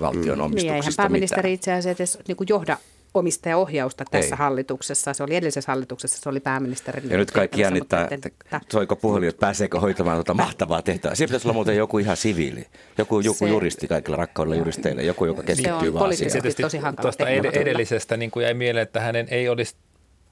[0.00, 1.54] valtion Niin, eihän omistuksista pääministeri mitään.
[1.54, 2.76] itse asiassa edes niin kuin johda
[3.14, 4.38] omistajaohjausta tässä Ei.
[4.38, 5.12] hallituksessa.
[5.12, 7.10] Se oli edellisessä hallituksessa, se oli pääministerin.
[7.10, 11.14] Ja nyt kaikki jännittää, että että- soiko puhelin, että pääseekö hoitamaan tuota mahtavaa tehtävää.
[11.14, 12.66] Siinä pitäisi olla muuten joku ihan siviili,
[12.98, 16.42] joku, joku Se- juristi kaikilla rakkaudella juristeille, joku, joka keskittyy vaan siihen.
[16.60, 19.74] tosi hankala Tuosta tehtävä ed- edellisestä niin kuin jäi mieleen, että hänen ei olisi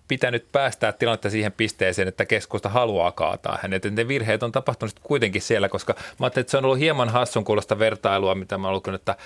[0.09, 3.85] pitänyt päästää tilannetta siihen pisteeseen, että keskusta haluaa kaataa hänet.
[3.85, 7.09] Et Ne virheet on tapahtunut kuitenkin siellä, koska mä ajattelin, että se on ollut hieman
[7.09, 9.17] hassun kuulosta vertailua, mitä mä olen lukenut, että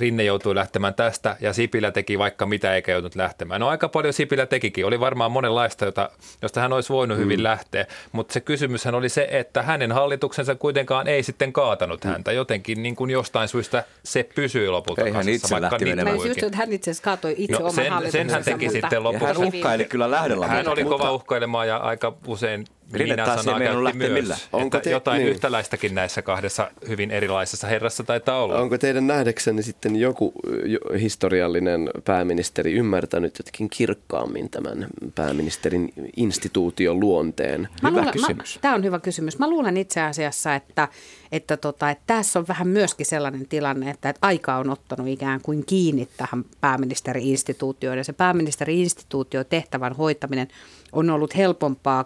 [0.00, 3.60] Rinne joutui lähtemään tästä ja Sipilä teki vaikka mitä eikä joutunut lähtemään.
[3.60, 4.86] No aika paljon Sipilä tekikin.
[4.86, 6.10] Oli varmaan monenlaista, jota,
[6.42, 7.42] josta hän olisi voinut hyvin Mm.
[7.44, 12.32] lähteä, mutta se kysymyshän oli se, että hänen hallituksensa kuitenkaan ei sitten kaatanut häntä.
[12.32, 15.92] Jotenkin niin kuin jostain syystä se pysyi lopulta Ei hän kasassa, itse vaikka lähti niin
[15.96, 16.16] menemään.
[16.16, 18.28] Mä just, että hän itse asiassa kaatoi itse No, oman sen- hallituksensa.
[18.28, 19.26] sen hän teki mutta- sitten Ja lopussa.
[19.26, 20.46] hän uhkaili kyllä lähdöllä.
[20.46, 24.48] Hän oli mutta- kova uhkailemaan ja aika usein Rinne minä sanaa käytti myös.
[24.52, 25.30] Onko te- jotain niin.
[25.30, 28.58] yhtäläistäkin näissä kahdessa hyvin erilaisessa herrassa taitaa olla.
[28.58, 30.32] Onko teidän nähdäksenne sitten joku
[30.64, 37.68] jo, historiallinen pääministeri ymmärtänyt jotenkin kirkkaammin tämän pääministerin instituution luonteen?
[37.82, 38.56] Mä Hyvä luulen, kysymys.
[38.56, 39.38] Mä, tämä on hyvä kysymys.
[39.38, 40.88] Mä luulen itse asiassa, että,
[41.32, 45.40] että, tota, että tässä on vähän myöskin sellainen tilanne, että, että aika on ottanut ikään
[45.42, 47.98] kuin kiinni tähän pääministeri-instituutioon.
[47.98, 50.48] Ja se pääministeri-instituutio tehtävän hoitaminen
[50.92, 52.04] on ollut helpompaa,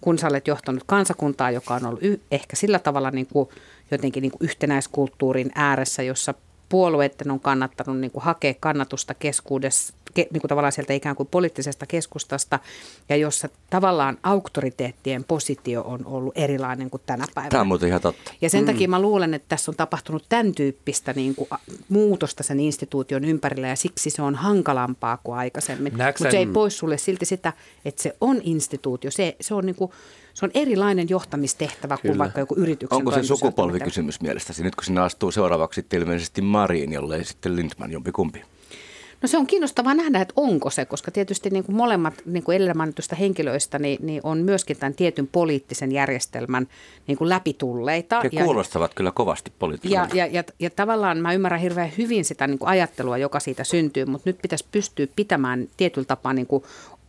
[0.00, 3.48] kun sä olet johtanut kansakuntaa, joka on ollut y- ehkä sillä tavalla niin kuin,
[3.90, 6.34] jotenkin niin kuin yhtenäiskulttuurin ääressä, jossa
[6.68, 11.28] puolueiden on kannattanut niin kuin hakea kannatusta keskuudessa, ke, niin kuin tavallaan sieltä ikään kuin
[11.30, 12.58] poliittisesta keskustasta,
[13.08, 17.50] ja jossa tavallaan auktoriteettien positio on ollut erilainen kuin tänä päivänä.
[17.50, 18.32] Tämä on muuten ihan totta.
[18.40, 21.48] Ja sen takia mä luulen, että tässä on tapahtunut tämän tyyppistä niin kuin
[21.88, 25.92] muutosta sen instituution ympärillä ja siksi se on hankalampaa kuin aikaisemmin.
[25.96, 27.52] Näetkö Mutta se ei pois sulle silti sitä,
[27.84, 29.10] että se on instituutio.
[29.10, 29.92] Se, se, on, niin kuin,
[30.34, 32.18] se on erilainen johtamistehtävä kuin Kyllä.
[32.18, 36.92] vaikka joku yrityksen Onko se sukupolvikysymys mielestäsi, nyt kun sinä astuu seuraavaksi sitten ilmeisesti Mariin,
[36.92, 38.42] jollei sitten Lindman jompikumpi?
[39.22, 42.56] No se on kiinnostavaa nähdä, että onko se, koska tietysti niin kuin molemmat niin kuin
[42.56, 46.68] edellä mainitusta henkilöistä niin, niin on myöskin tämän tietyn poliittisen järjestelmän
[47.06, 48.20] niin kuin läpitulleita.
[48.20, 50.16] He ja, kuulostavat kyllä kovasti poliittiselta.
[50.16, 53.64] ja, ja, ja, ja tavallaan mä ymmärrän hirveän hyvin sitä niin kuin ajattelua, joka siitä
[53.64, 56.64] syntyy, mutta nyt pitäisi pystyä pitämään tietyllä tapaa niin kuin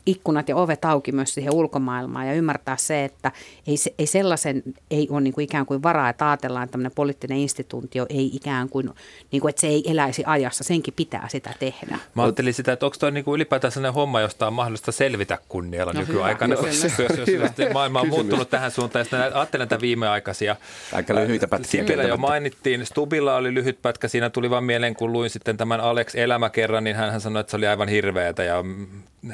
[0.07, 3.31] ikkunat ja ovet auki myös siihen ulkomaailmaan ja ymmärtää se, että
[3.67, 6.91] ei, se, ei sellaisen ei ole niin kuin ikään kuin varaa, että ajatellaan, että tämmöinen
[6.95, 8.89] poliittinen instituutio ei ikään kuin,
[9.31, 11.99] niin kuin, että se ei eläisi ajassa, senkin pitää sitä tehdä.
[12.15, 15.93] Mä ajattelin sitä, että onko toi niinku ylipäätään sellainen homma, josta on mahdollista selvitä kunnialla
[15.93, 16.83] no nykyaikana, hyvä, kyllä.
[16.83, 20.55] jos, jos, jos maailma on muuttunut tähän suuntaan, ja ajattelen tätä viimeaikaisia.
[20.93, 25.11] Aika lyhyitä pätkiä Sipilä jo mainittiin, Stubilla oli lyhyt pätkä, siinä tuli vaan mieleen, kun
[25.11, 28.87] luin sitten tämän Alex elämäkerran, niin hän sanoi, että se oli aivan hirveätä ja mm,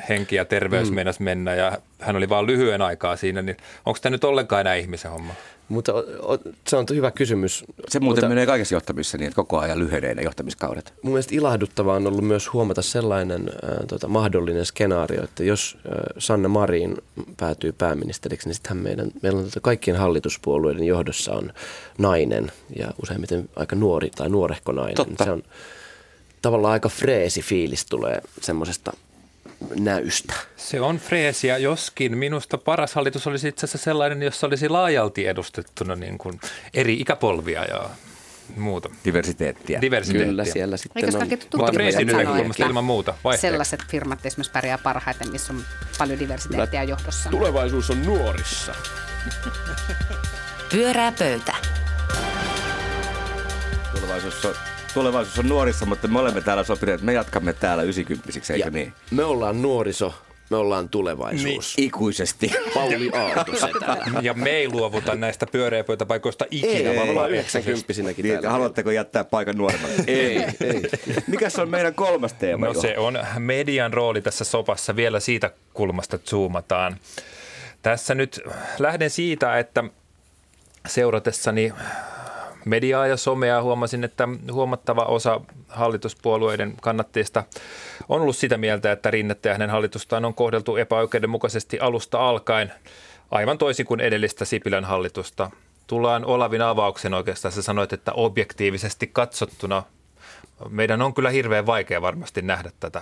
[0.09, 0.95] henki ja terveys mm.
[0.95, 4.75] meinasi mennä ja hän oli vaan lyhyen aikaa siinä, niin onko tämä nyt ollenkaan enää
[4.75, 5.33] ihmisen homma?
[5.69, 7.65] Mutta o, o, se on hyvä kysymys.
[7.89, 10.93] Se muuten Mutta menee kaikessa johtamisessa niin, että koko ajan lyhenee ne johtamiskaudet.
[11.01, 15.91] mun mielestä ilahduttavaa on ollut myös huomata sellainen äh, tota, mahdollinen skenaario, että jos äh,
[16.17, 16.97] Sanna Marin
[17.37, 21.53] päätyy pääministeriksi, niin sittenhän meidän, meillä on tota, kaikkien hallituspuolueiden johdossa on
[21.97, 24.95] nainen ja useimmiten aika nuori tai nuorehko nainen.
[24.95, 25.23] Totta.
[25.23, 25.43] Se on
[26.41, 28.93] tavallaan aika freesi fiilis tulee semmoisesta
[29.79, 30.33] näystä.
[30.57, 35.95] Se on freesiä, joskin minusta paras hallitus olisi itse asiassa sellainen, jossa olisi laajalti edustettuna
[35.95, 36.39] niin kuin
[36.73, 37.89] eri ikäpolvia ja
[38.57, 38.89] muuta.
[39.05, 39.81] Diversiteettiä.
[39.81, 40.29] Diversiteettiä.
[40.29, 43.13] Kyllä siellä sitten Eikös on Mutta freesin näkökulmasta ilman muuta.
[43.23, 43.47] Vaihteeksi.
[43.47, 45.63] Sellaiset firmat esimerkiksi pärjää parhaiten, missä on
[45.97, 47.29] paljon diversiteettiä johdossa.
[47.29, 48.75] Tulevaisuus on nuorissa.
[50.71, 51.55] Pyörää pöytä.
[53.95, 54.55] Tulevaisuus on,
[54.93, 58.69] tulevaisuus on nuorissa, mutta me olemme täällä sopineet, että me jatkamme täällä 90 eikö Ja
[58.71, 58.93] niin?
[59.11, 60.13] me ollaan nuoriso,
[60.49, 61.73] me ollaan tulevaisuus.
[61.77, 62.51] Ikuisesti.
[62.73, 63.97] Pauli Aalto setä.
[64.21, 66.73] Ja me ei luovuta näistä pyöreäpöytäpaikoista ikinä.
[66.73, 67.69] Ei, vaan me ollaan vapaaehtoisesti.
[67.71, 68.49] 90 Niin, täällä.
[68.49, 69.95] haluatteko jättää paikan nuoremmalle?
[70.07, 70.81] Ei, ei.
[71.27, 72.65] Mikäs on meidän kolmas teema?
[72.65, 72.81] No Juha?
[72.81, 76.97] se on median rooli tässä sopassa vielä siitä kulmasta zoomataan.
[77.81, 78.39] Tässä nyt
[78.79, 79.83] lähden siitä, että
[80.87, 81.73] seuratessani
[82.65, 87.43] mediaa ja somea huomasin, että huomattava osa hallituspuolueiden kannattajista
[88.09, 92.73] on ollut sitä mieltä, että Rinnettä ja hänen hallitustaan on kohdeltu epäoikeudenmukaisesti alusta alkaen,
[93.31, 95.51] aivan toisin kuin edellistä Sipilän hallitusta.
[95.87, 97.51] Tullaan Olavin avauksen oikeastaan.
[97.51, 99.83] Sä sanoit, että objektiivisesti katsottuna
[100.69, 103.01] meidän on kyllä hirveän vaikea varmasti nähdä tätä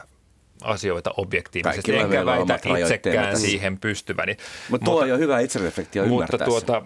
[0.63, 4.37] asioita objektiivisesti, Kaikilla enkä väitä itsekään siihen pystyväni.
[4.69, 6.45] Mutta tuo on jo hyvä itsereflektio Mutta ymmärtää se.
[6.45, 6.85] tuota,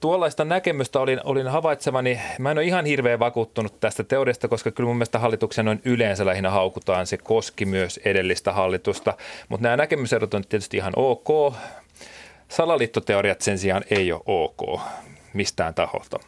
[0.00, 4.86] tuollaista näkemystä olin, olin havaitsevani, mä en ole ihan hirveän vakuuttunut tästä teoriasta, koska kyllä
[4.86, 9.14] mun mielestä hallituksen on yleensä lähinnä haukutaan, se koski myös edellistä hallitusta,
[9.48, 11.54] mutta nämä näkemyserot on tietysti ihan ok.
[12.48, 14.80] Salaliittoteoriat sen sijaan ei ole ok
[15.32, 16.18] mistään taholta.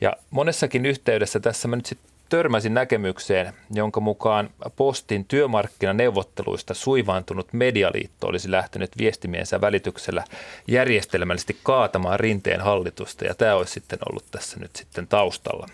[0.00, 8.26] Ja monessakin yhteydessä tässä mä nyt sitten törmäsin näkemykseen, jonka mukaan postin työmarkkinaneuvotteluista suivaantunut medialiitto
[8.26, 10.24] olisi lähtenyt viestimiensä välityksellä
[10.66, 15.68] järjestelmällisesti kaatamaan rinteen hallitusta, ja tämä olisi sitten ollut tässä nyt sitten taustalla.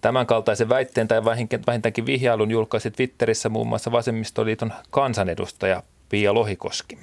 [0.00, 1.24] Tämän kaltaisen väitteen tai
[1.66, 6.98] vähintäänkin vihjailun julkaisi Twitterissä muun muassa Vasemmistoliiton kansanedustaja Pia Lohikoski.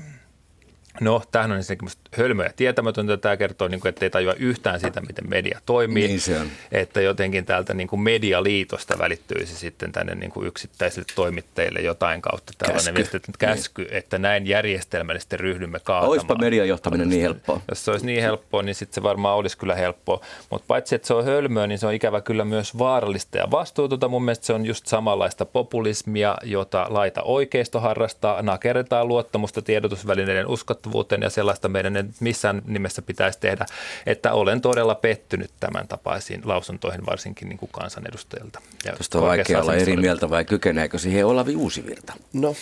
[1.02, 3.18] No, tämähän on ensinnäkin hölmöä ja tietämätöntä.
[3.18, 6.08] Tämä kertoo, niin kuin, että ei tajua yhtään sitä, miten media toimii.
[6.08, 6.48] Niin se on.
[6.72, 12.54] Että jotenkin täältä niin kuin medialiitosta välittyisi sitten tänne niin kuin yksittäisille toimittajille jotain kautta
[12.58, 12.96] tällainen Käsky.
[12.96, 16.10] viesti, että käsky, että näin järjestelmällisesti ryhdymme kaatamaan.
[16.10, 17.62] Oispa median johtaminen niin helppoa.
[17.70, 20.22] Jos se olisi niin helppoa, niin sitten se varmaan olisi kyllä helppoa.
[20.50, 24.08] Mutta paitsi, että se on hölmöä, niin se on ikävä kyllä myös vaarallista ja vastuutonta.
[24.08, 28.42] Mun mielestä se on just samanlaista populismia, jota laita oikeisto harrastaa.
[28.42, 30.85] Nakerretaan luottamusta tiedotusvälineiden uskottavuuteen
[31.22, 33.66] ja sellaista meidän ei missään nimessä pitäisi tehdä,
[34.06, 38.62] että olen todella pettynyt tämän tapaisiin lausuntoihin, varsinkin niin kuin kansanedustajilta.
[38.86, 42.14] Ja Tuosta on vaikea olla eri mieltä vai kykeneekö siihen Olavi Uusivirta?
[42.34, 42.56] No,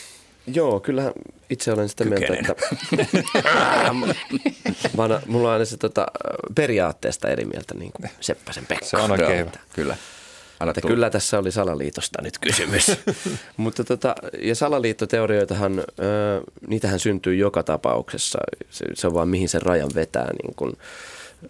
[0.47, 1.13] joo, kyllähän
[1.49, 2.51] itse olen sitä mieltä, Kykenen.
[2.51, 3.93] että
[4.97, 6.05] mä, oon- mulla on aina se tota,
[6.55, 8.85] periaatteesta eri mieltä, niin kuin Seppäsen Pekka.
[8.85, 9.51] Se on oikein hyvä.
[9.73, 9.97] Kyllä.
[10.63, 10.93] Anna Että tulla.
[10.93, 12.91] kyllä tässä oli salaliitosta nyt kysymys.
[13.57, 15.83] Mutta tota, ja salaliittoteorioitahan, ö,
[16.67, 18.39] niitähän syntyy joka tapauksessa.
[18.69, 20.29] Se, se on vaan mihin sen rajan vetää.
[20.43, 20.73] Niin kun,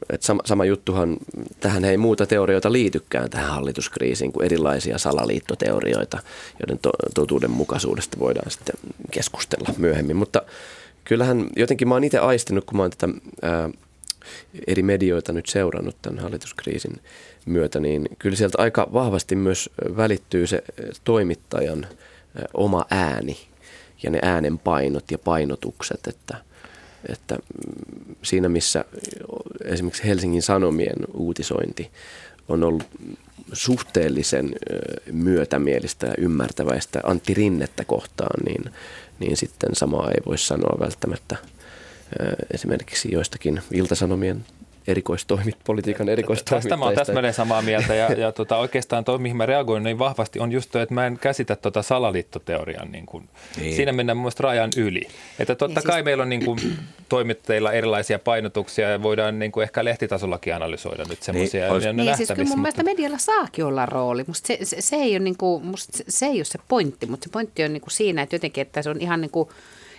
[0.10, 1.18] et sama, sama juttuhan,
[1.60, 6.20] tähän ei muuta teorioita liitykään tähän hallituskriisiin kuin erilaisia salaliittoteorioita,
[6.60, 8.76] joiden to, totuudenmukaisuudesta voidaan sitten
[9.12, 10.16] keskustella myöhemmin.
[10.16, 10.42] Mutta
[11.04, 13.70] kyllähän jotenkin mä oon itse aistinut, kun mä oon tätä ää,
[14.68, 17.02] eri medioita nyt seurannut tämän hallituskriisin
[17.46, 20.64] myötä, niin kyllä sieltä aika vahvasti myös välittyy se
[21.04, 23.38] toimittajan ö, oma ääni
[24.04, 26.38] ja ne äänenpainot ja painotukset, että,
[27.10, 28.86] että mm, siinä missä
[29.66, 31.92] esimerkiksi Helsingin Sanomien uutisointi
[32.50, 32.84] on ollut
[33.54, 34.56] suhteellisen
[35.12, 38.74] myötämielistä ja ymmärtäväistä Antti Rinnettä kohtaan, niin,
[39.20, 41.36] niin sitten samaa ei voi sanoa välttämättä
[42.54, 44.46] esimerkiksi joistakin iltasanomien
[44.88, 46.70] erikoistoimit, politiikan erikoistoimittajista.
[46.70, 50.00] Tästä mä oon täsmälleen samaa mieltä ja, ja tota, oikeastaan toi, mihin mä reagoin niin
[50.00, 53.76] vahvasti, on just toi, että mä en käsitä tota salaliittoteorian niin kuin, niin.
[53.76, 55.08] siinä mennään mun rajan yli.
[55.40, 56.06] Että totta niin, kai siis...
[56.06, 56.60] meillä on niin kuin,
[57.10, 61.74] toimittajilla erilaisia painotuksia ja voidaan niin kuin, ehkä lehtitasollakin analysoida nyt semmoisia.
[61.80, 64.24] Niin, niin siis kyllä mun mielestä medialla saakin olla rooli.
[64.28, 67.06] Musta se, se, se, ei ole niin kuin, musta se, se ei ole se pointti,
[67.06, 69.50] mutta se pointti on niin kuin siinä, että jotenkin, että se on ihan niin kuin,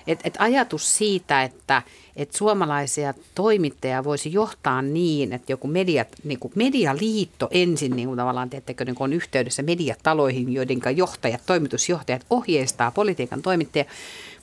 [0.07, 1.83] et, et ajatus siitä, että
[2.17, 8.17] et suomalaisia toimittajia voisi johtaa niin, että joku mediat, niin kuin medialiitto ensin niin kuin
[8.17, 13.85] tavallaan teettekö, niin kuin on yhteydessä mediataloihin, joiden johtajat, toimitusjohtajat ohjeistaa politiikan toimittajia.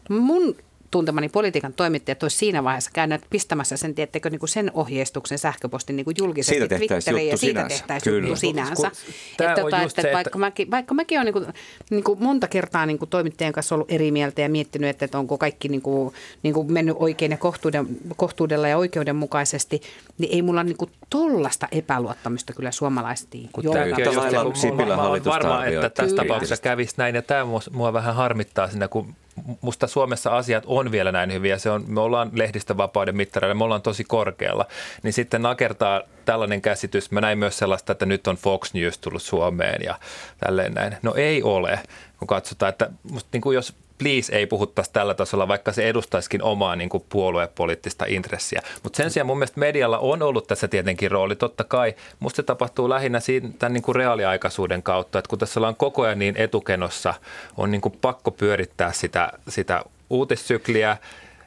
[0.09, 0.55] Mun
[0.91, 5.95] tuntemani politiikan toimittajat olisi siinä vaiheessa käynyt pistämässä sen, tiettekö, niin kuin sen ohjeistuksen sähköpostin
[5.95, 8.91] niin kuin julkisesti siitä Twitteriin ja siitä tehtäisiin juttu sinänsä.
[9.31, 11.53] Että, tota, että se, vaikka, mäkin, vaikka mäkin olen niin kuin,
[11.89, 15.19] niin kuin monta kertaa niin kuin toimittajien kanssa ollut eri mieltä ja miettinyt, että, että
[15.19, 19.81] onko kaikki niin kuin, niin kuin mennyt oikein ja kohtuuden, kohtuudella ja oikeudenmukaisesti,
[20.17, 26.93] niin ei mulla niin kuin tollasta epäluottamusta kyllä suomalaisesti olen varma, että tässä tapauksessa kävisi
[26.97, 29.15] näin ja tämä mua vähän harmittaa siinä, kun
[29.61, 31.57] musta Suomessa asiat on vielä näin hyviä.
[31.57, 34.65] Se on, me ollaan lehdistövapauden mittareilla, me ollaan tosi korkealla.
[35.03, 37.11] Niin sitten nakertaa tällainen käsitys.
[37.11, 39.99] Mä näin myös sellaista, että nyt on Fox News tullut Suomeen ja
[40.37, 40.97] tälleen näin.
[41.01, 41.79] No ei ole,
[42.21, 46.43] kun katsotaan, että musta niin kuin jos please ei puhuttaisi tällä tasolla, vaikka se edustaisikin
[46.43, 48.61] omaa niin kuin puoluepoliittista intressiä.
[48.83, 51.35] Mutta sen sijaan mun mielestä medialla on ollut tässä tietenkin rooli.
[51.35, 55.59] Totta kai musta se tapahtuu lähinnä siinä, tämän niin kuin reaaliaikaisuuden kautta, että kun tässä
[55.59, 57.13] ollaan koko ajan niin etukenossa,
[57.57, 60.97] on niin kuin pakko pyörittää sitä, sitä uutissykliä–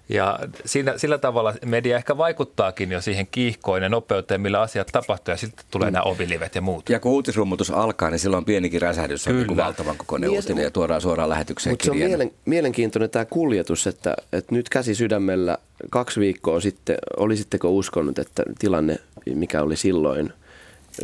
[0.09, 5.33] ja siinä, sillä tavalla media ehkä vaikuttaakin jo siihen kiihkoon ja nopeuteen, millä asiat tapahtuu
[5.33, 5.93] ja sitten tulee mm.
[5.93, 6.88] nämä ovilivet ja muut.
[6.88, 10.71] Ja kun uutisrummutus alkaa, niin silloin pienikin räsähdys on niin valtavan kokoinen niin, uutinen ja
[10.71, 15.59] tuodaan suoraan lähetykseen Mutta se on mielen, mielenkiintoinen tämä kuljetus, että, että nyt käsi sydämellä
[15.90, 18.97] kaksi viikkoa sitten, olisitteko uskonut, että tilanne,
[19.35, 20.33] mikä oli silloin,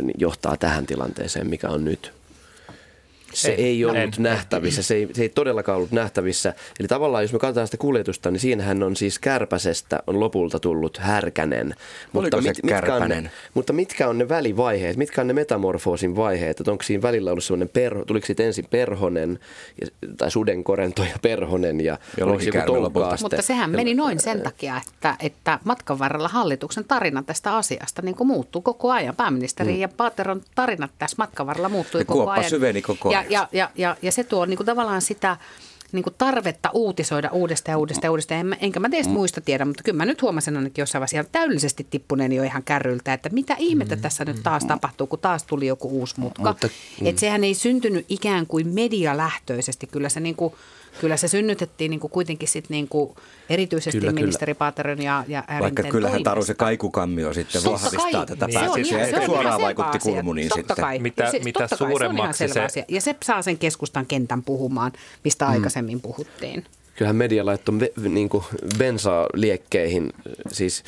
[0.01, 2.20] niin johtaa tähän tilanteeseen, mikä on nyt?
[3.33, 6.53] Se ei, ei ollut en, nähtävissä, se ei, se ei todellakaan ollut nähtävissä.
[6.79, 10.97] Eli tavallaan jos me katsotaan sitä kuljetusta, niin siinähän on siis kärpäsestä on lopulta tullut
[10.97, 11.75] härkänen.
[12.11, 16.59] Mutta, mit, mitkä on ne, mutta mitkä on ne välivaiheet, mitkä on ne metamorfoosin vaiheet?
[16.59, 19.39] Että onko siinä välillä ollut sellainen, perho, tuliko siitä ensin perhonen,
[20.17, 22.89] tai sudenkorento ja perhonen ja onko joku
[23.21, 28.15] Mutta sehän meni noin sen takia, että, että matkan varrella hallituksen tarina tästä asiasta niin
[28.23, 29.15] muuttuu koko ajan.
[29.15, 29.79] Pääministeri mm.
[29.79, 32.49] ja Paateron tarinat tässä matkan varrella muuttui ja koko ajan.
[32.49, 33.20] syveni koko ajan ja,
[33.51, 35.37] ja, ja, ja se tuo niin kuin tavallaan sitä
[35.91, 38.39] niin kuin tarvetta uutisoida uudestaan ja uudestaan ja uudestaan.
[38.39, 39.17] En, enkä mä teistä mm.
[39.17, 43.13] muista tiedä, mutta kyllä mä nyt huomasin ainakin jossain vaiheessa täydellisesti tippuneen jo ihan kärryltä,
[43.13, 44.01] että mitä ihmettä mm.
[44.01, 46.43] tässä nyt taas tapahtuu, kun taas tuli joku uusi mutka.
[46.43, 46.67] Mutta,
[47.01, 47.07] mm.
[47.07, 49.87] Että sehän ei syntynyt ikään kuin medialähtöisesti.
[49.87, 50.53] Kyllä se niin kuin–
[51.01, 53.15] kyllä se synnytettiin niin kuin kuitenkin sit niin kuin
[53.49, 58.25] erityisesti kyllä, ministeri Paateron ja, ja Vaikka kyllähän Taru se kaikukammio sitten totta vahvistaa kai.
[58.25, 58.59] tätä niin.
[58.59, 60.75] päätöksiä, eikä suoraan vaikutti Kulmuniin totta sitten.
[60.83, 60.99] Kai.
[60.99, 62.85] Mitä, siis, mitä suuremmaksi se, se...
[62.87, 64.91] Ja se saa sen keskustan kentän puhumaan,
[65.23, 65.51] mistä mm.
[65.51, 66.65] aikaisemmin puhuttiin
[67.01, 67.75] kyllähän media laittoi
[68.09, 68.43] niin kuin
[68.77, 70.13] bensaa liekkeihin,
[70.47, 70.83] siis,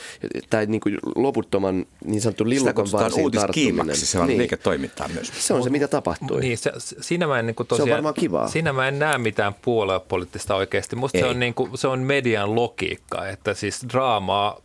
[0.49, 3.95] tai niin kuin loputtoman niin sanottu lillukan varsin tarttuminen.
[3.95, 4.37] Se on niin.
[4.37, 5.31] liiketoimintaa myös.
[5.39, 6.41] Se on se, mitä tapahtui.
[6.41, 8.47] Niin, se, siinä mä en, niin kuin tosiaan, se on varmaan kivaa.
[8.47, 10.95] Siinä mä en näe mitään puoluepoliittista oikeasti.
[10.95, 14.61] Musta se on, niin kuin, se on median logiikka, että siis draamaa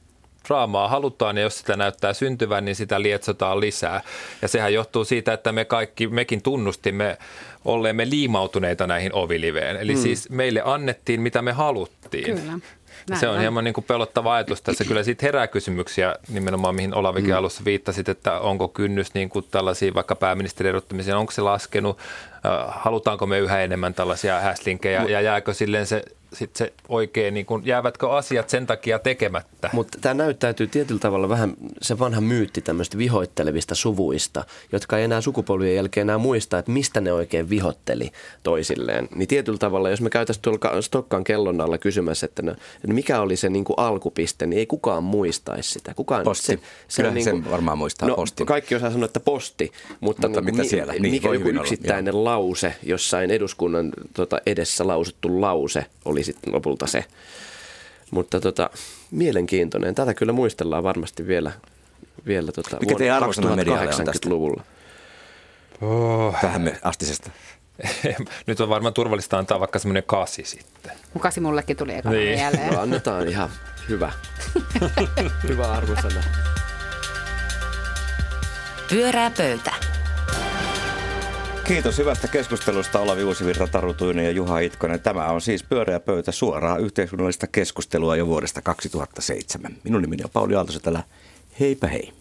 [0.48, 4.02] draamaa halutaan ja jos sitä näyttää syntyvän, niin sitä lietsotaan lisää.
[4.42, 7.18] Ja sehän johtuu siitä, että me kaikki, mekin tunnustimme
[7.64, 9.76] olleemme liimautuneita näihin oviliveen.
[9.76, 10.02] Eli hmm.
[10.02, 12.24] siis meille annettiin, mitä me haluttiin.
[12.24, 12.58] Kyllä.
[13.08, 14.84] Näin se on, on hieman niin kuin pelottava ajatus tässä.
[14.84, 17.36] Kyllä siitä herää kysymyksiä nimenomaan, mihin Olavikin mm.
[17.36, 21.98] alussa viittasit, että onko kynnys niin kuin tällaisiin vaikka pääministerin erottamiseen, onko se laskenut,
[22.68, 27.62] halutaanko me yhä enemmän tällaisia häslinkejä ja jääkö silleen se sit se oikein, niin kun,
[27.66, 29.70] jäävätkö asiat sen takia tekemättä?
[29.72, 35.20] Mutta tämä näyttäytyy tietyllä tavalla vähän se vanha myytti tämmöistä vihoittelevista suvuista, jotka ei enää
[35.20, 38.12] sukupolvien jälkeen enää muista, että mistä ne oikein vihotteli
[38.42, 39.08] toisilleen.
[39.14, 43.20] Niin tietyllä tavalla, jos me käytäisiin tuolla Stokkan kellon alla kysymässä, että, no, että mikä
[43.20, 45.94] oli se niin kuin alkupiste, niin ei kukaan muistaisi sitä.
[45.94, 46.46] Kukaan, posti.
[46.46, 48.44] Se, se Kyllä niin kuin, sen varmaan muistaa no, posti.
[48.44, 50.92] Kaikki osaa sanoa, että posti, mutta, mutta niin, mitä siellä?
[50.92, 56.52] Niin, mikä joku yksittäinen olla, lause, jossain eduskunnan tota, edessä lausuttu lause oli oli sitten
[56.52, 57.04] lopulta se.
[58.10, 58.70] Mutta tota,
[59.10, 59.94] mielenkiintoinen.
[59.94, 61.52] Tätä kyllä muistellaan varmasti vielä,
[62.26, 64.28] vielä tota, Mikä teidän arvosana medialle on tästä?
[64.28, 64.62] luvulla
[65.80, 66.40] Oh.
[66.40, 67.30] Tähän me astisesta.
[68.46, 70.92] Nyt on varmaan turvallista antaa vaikka semmoinen kasi sitten.
[71.14, 72.38] Mun kasi mullekin tuli ekana niin.
[72.38, 72.72] mieleen.
[72.72, 73.50] No, annetaan ihan
[73.88, 74.12] hyvä.
[75.48, 76.22] hyvä arvosana.
[78.90, 79.97] Pyörää pöytä.
[81.68, 85.00] Kiitos hyvästä keskustelusta Olavi Uusivirta, Taru Tuinen ja Juha Itkonen.
[85.00, 89.76] Tämä on siis Pyöreä pöytä suoraa yhteiskunnallista keskustelua jo vuodesta 2007.
[89.84, 91.02] Minun nimeni on Pauli Aaltosetälä.
[91.60, 92.12] Heipä hei.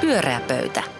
[0.00, 0.99] Pyöreä pöytä.